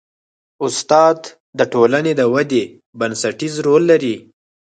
استاد 0.65 1.19
د 1.57 1.59
ټولنې 1.73 2.13
د 2.19 2.21
ودې 2.33 2.63
بنسټیز 2.99 3.55
رول 3.65 3.83
لري. 3.91 4.15